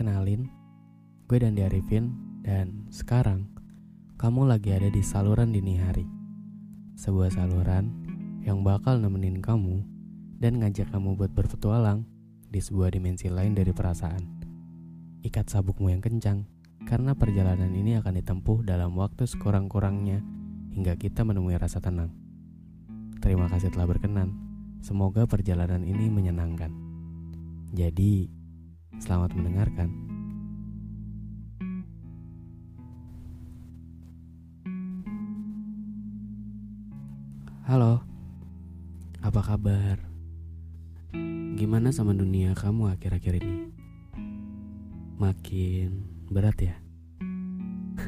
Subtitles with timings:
[0.00, 0.48] Kenalin,
[1.28, 2.08] gue Dandi Arifin
[2.40, 3.44] dan sekarang
[4.16, 6.08] kamu lagi ada di saluran dini hari.
[6.96, 7.92] Sebuah saluran
[8.40, 9.84] yang bakal nemenin kamu
[10.40, 12.08] dan ngajak kamu buat berpetualang
[12.48, 14.24] di sebuah dimensi lain dari perasaan.
[15.20, 16.48] Ikat sabukmu yang kencang,
[16.88, 20.24] karena perjalanan ini akan ditempuh dalam waktu sekurang-kurangnya
[20.72, 22.08] hingga kita menemui rasa tenang.
[23.20, 24.32] Terima kasih telah berkenan.
[24.80, 26.72] Semoga perjalanan ini menyenangkan.
[27.76, 28.39] Jadi,
[29.00, 29.88] selamat mendengarkan.
[37.64, 38.04] Halo,
[39.24, 39.96] apa kabar?
[41.56, 43.72] Gimana sama dunia kamu akhir-akhir ini?
[45.16, 46.76] Makin berat ya?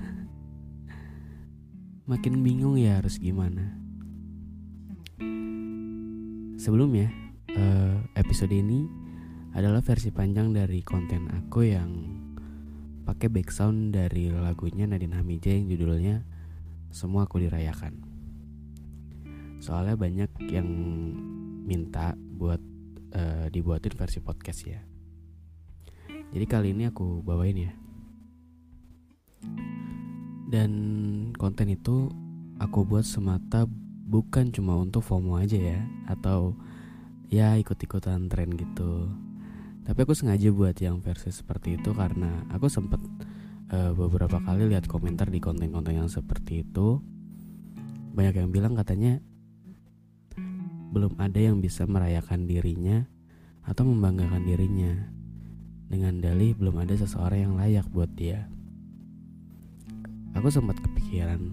[2.11, 3.81] Makin bingung ya harus gimana?
[6.61, 7.09] Sebelumnya,
[7.49, 9.02] eh, episode ini
[9.53, 11.91] adalah versi panjang dari konten aku yang
[13.05, 16.25] pakai background dari lagunya Nadine Hamija yang judulnya
[16.89, 18.01] Semua Aku Dirayakan.
[19.61, 20.69] Soalnya banyak yang
[21.63, 22.59] minta buat
[23.13, 24.81] uh, dibuatin versi podcast ya.
[26.33, 27.73] Jadi kali ini aku bawain ya.
[30.49, 30.73] Dan
[31.37, 32.09] konten itu
[32.57, 33.69] aku buat semata
[34.09, 36.57] bukan cuma untuk FOMO aja ya atau
[37.29, 39.13] ya ikut-ikutan tren gitu.
[39.83, 43.03] Tapi aku sengaja buat yang versi seperti itu karena aku sempet
[43.75, 47.03] uh, beberapa kali lihat komentar di konten-konten yang seperti itu.
[48.13, 49.19] Banyak yang bilang katanya
[50.93, 53.09] belum ada yang bisa merayakan dirinya
[53.65, 54.93] atau membanggakan dirinya
[55.89, 58.47] dengan dalih belum ada seseorang yang layak buat dia.
[60.33, 61.53] Aku sempat kepikiran,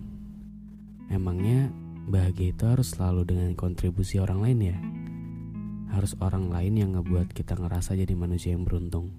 [1.11, 1.71] emangnya
[2.07, 4.77] bahagia itu harus selalu dengan kontribusi orang lain ya?
[5.89, 9.09] Harus orang lain yang ngebuat kita ngerasa jadi manusia yang beruntung.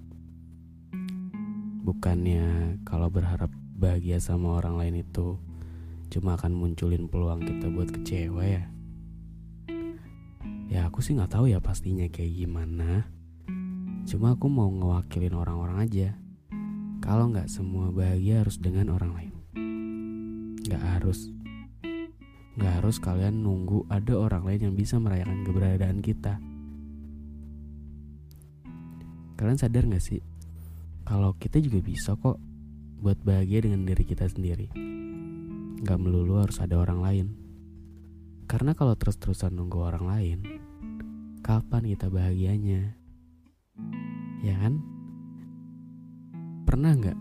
[1.83, 5.35] Bukannya kalau berharap bahagia sama orang lain itu
[6.11, 8.63] cuma akan munculin peluang kita buat kecewa ya?
[10.71, 13.03] Ya aku sih nggak tahu ya pastinya kayak gimana.
[14.07, 16.09] Cuma aku mau ngewakilin orang-orang aja.
[17.03, 19.33] Kalau nggak semua bahagia harus dengan orang lain.
[20.63, 21.27] Nggak harus.
[22.55, 26.39] Nggak harus kalian nunggu ada orang lain yang bisa merayakan keberadaan kita.
[29.41, 30.21] Kalian sadar nggak sih?
[31.01, 32.37] Kalau kita juga bisa kok
[33.01, 34.69] buat bahagia dengan diri kita sendiri.
[35.81, 37.27] Nggak melulu harus ada orang lain.
[38.45, 40.39] Karena kalau terus-terusan nunggu orang lain,
[41.41, 42.93] kapan kita bahagianya?
[44.45, 44.77] Ya kan?
[46.69, 47.17] Pernah nggak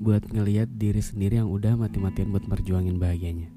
[0.00, 3.52] buat ngeliat diri sendiri yang udah mati-matian buat merjuangin bahagianya?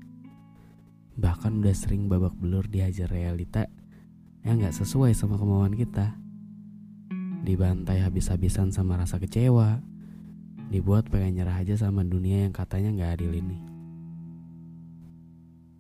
[1.16, 3.72] Bahkan udah sering babak belur dihajar realita
[4.44, 6.27] yang nggak sesuai sama kemauan kita.
[7.48, 9.80] Dibantai habis-habisan sama rasa kecewa,
[10.68, 13.56] dibuat pengen nyerah aja sama dunia yang katanya nggak adil ini.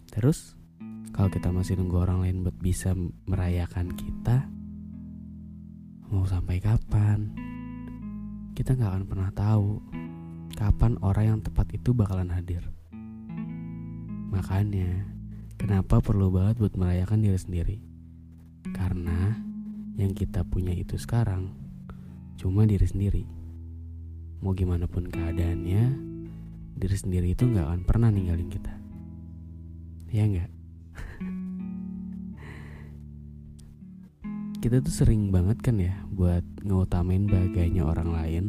[0.07, 0.55] Terus
[1.11, 2.95] kalau kita masih nunggu orang lain buat bisa
[3.27, 4.47] merayakan kita,
[6.07, 7.35] mau sampai kapan?
[8.55, 9.83] Kita nggak akan pernah tahu
[10.55, 12.63] kapan orang yang tepat itu bakalan hadir.
[14.31, 15.03] Makanya,
[15.59, 17.77] kenapa perlu banget buat merayakan diri sendiri?
[18.71, 19.46] Karena
[19.97, 21.49] yang kita punya itu sekarang
[22.37, 23.25] cuma diri sendiri.
[24.45, 25.83] Mau gimana pun keadaannya,
[26.77, 28.69] diri sendiri itu nggak akan pernah ninggalin kita.
[30.13, 30.53] Ya nggak?
[34.61, 38.45] kita tuh sering banget kan ya buat ngutamain bahagianya orang lain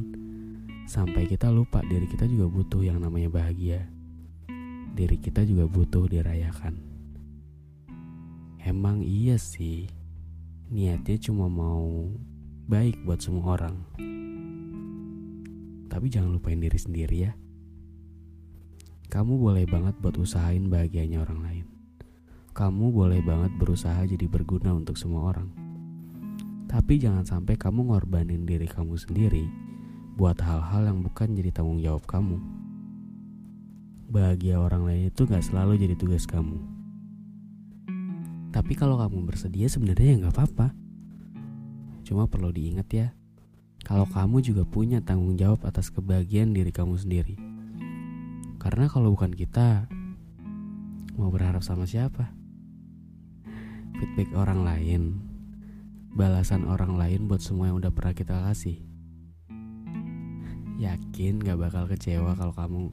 [0.84, 3.88] sampai kita lupa diri kita juga butuh yang namanya bahagia.
[4.92, 6.76] Diri kita juga butuh dirayakan.
[8.60, 9.88] Emang iya sih,
[10.68, 12.12] niatnya cuma mau
[12.68, 13.76] baik buat semua orang.
[15.88, 17.32] Tapi jangan lupain diri sendiri ya.
[19.08, 21.66] Kamu boleh banget buat usahain bahagianya orang lain.
[22.52, 25.68] Kamu boleh banget berusaha jadi berguna untuk semua orang
[26.68, 29.48] tapi jangan sampai kamu ngorbanin diri kamu sendiri
[30.20, 32.36] buat hal-hal yang bukan jadi tanggung jawab kamu.
[34.08, 36.77] bahagia orang lain itu gak selalu jadi tugas kamu.
[38.48, 40.72] Tapi kalau kamu bersedia sebenarnya ya gak apa-apa.
[42.08, 43.08] Cuma perlu diingat ya,
[43.84, 47.36] kalau kamu juga punya tanggung jawab atas kebahagiaan diri kamu sendiri.
[48.56, 49.84] Karena kalau bukan kita,
[51.20, 52.32] mau berharap sama siapa?
[54.00, 55.02] Feedback orang lain,
[56.16, 58.80] balasan orang lain buat semua yang udah pernah kita kasih.
[60.80, 62.88] Yakin gak bakal kecewa kalau kamu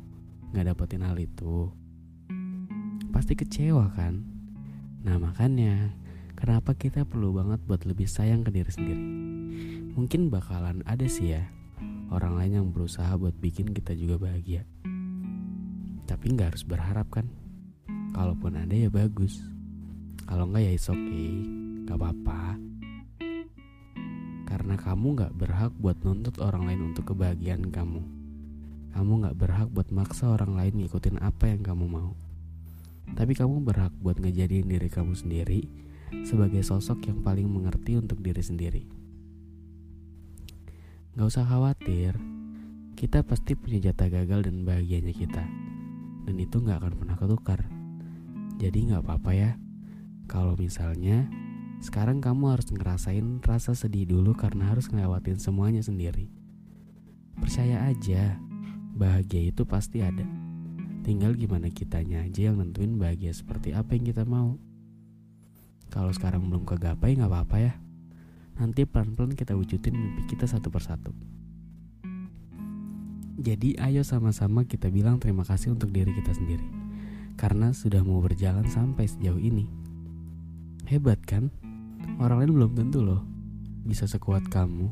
[0.52, 1.72] gak dapetin hal itu?
[3.16, 4.35] Pasti kecewa kan?
[5.06, 5.94] Nah makanya,
[6.34, 9.06] kenapa kita perlu banget buat lebih sayang ke diri sendiri?
[9.94, 11.46] Mungkin bakalan ada sih ya,
[12.10, 14.66] orang lain yang berusaha buat bikin kita juga bahagia.
[16.10, 17.30] Tapi nggak harus berharap kan?
[18.18, 19.46] Kalaupun ada ya bagus.
[20.26, 21.32] Kalau nggak ya is okay,
[21.86, 22.58] nggak apa-apa.
[24.50, 28.02] Karena kamu nggak berhak buat nuntut orang lain untuk kebahagiaan kamu.
[28.98, 32.25] Kamu nggak berhak buat maksa orang lain ngikutin apa yang kamu mau.
[33.14, 35.70] Tapi kamu berhak buat ngejadiin diri kamu sendiri
[36.26, 38.84] sebagai sosok yang paling mengerti untuk diri sendiri.
[41.14, 42.18] Gak usah khawatir,
[42.98, 45.46] kita pasti punya jatah gagal dan bahagianya kita
[46.26, 47.62] dan itu nggak akan pernah ketukar.
[48.58, 49.52] Jadi nggak apa-apa ya.
[50.26, 51.30] Kalau misalnya
[51.86, 56.34] sekarang kamu harus ngerasain rasa sedih dulu karena harus ngelewatin semuanya sendiri.
[57.38, 58.42] Percaya aja,
[58.98, 60.45] bahagia itu pasti ada.
[61.06, 64.58] Tinggal gimana kitanya aja yang nentuin bahagia seperti apa yang kita mau.
[65.94, 67.74] Kalau sekarang belum kegapai nggak apa-apa ya.
[68.58, 71.14] Nanti pelan-pelan kita wujudin mimpi kita satu persatu.
[73.38, 76.66] Jadi ayo sama-sama kita bilang terima kasih untuk diri kita sendiri
[77.38, 79.70] Karena sudah mau berjalan sampai sejauh ini
[80.90, 81.54] Hebat kan?
[82.18, 83.22] Orang lain belum tentu loh
[83.86, 84.90] Bisa sekuat kamu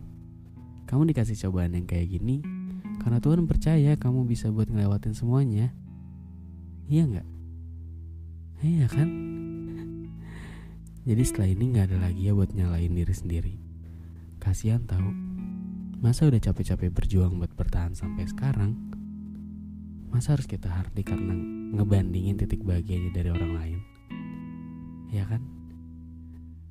[0.86, 2.46] Kamu dikasih cobaan yang kayak gini
[3.02, 5.74] Karena Tuhan percaya kamu bisa buat ngelewatin semuanya
[6.88, 7.28] Iya nggak?
[8.64, 9.10] Iya kan?
[11.04, 13.54] Jadi setelah ini nggak ada lagi ya buat nyalain diri sendiri
[14.40, 15.12] Kasihan tahu
[16.04, 18.76] Masa udah capek-capek berjuang buat bertahan sampai sekarang?
[20.12, 21.32] Masa harus kita hardi karena
[21.80, 23.80] ngebandingin titik bahagianya dari orang lain?
[25.16, 25.40] Ya kan?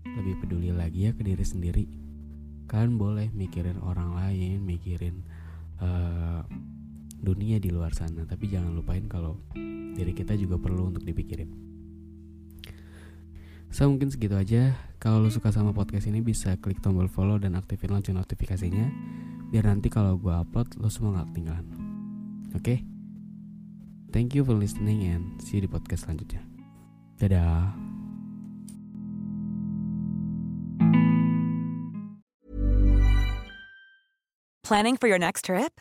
[0.04, 1.88] Lebih peduli lagi ya ke diri sendiri.
[2.68, 5.24] Kalian boleh mikirin orang lain, mikirin
[5.80, 6.44] uh,
[7.22, 9.38] dunia di luar sana, tapi jangan lupain kalau
[9.94, 11.48] diri kita juga perlu untuk dipikirin.
[13.72, 14.76] So mungkin segitu aja.
[15.00, 18.84] Kalau lo suka sama podcast ini bisa klik tombol follow dan aktifin lonceng notifikasinya
[19.48, 21.66] biar nanti kalau gue upload lo semua gak ketinggalan.
[22.52, 22.60] Oke?
[22.60, 22.78] Okay?
[24.12, 26.44] Thank you for listening and see you di podcast selanjutnya.
[27.16, 27.72] Dadah.
[34.64, 35.80] Planning for your next trip?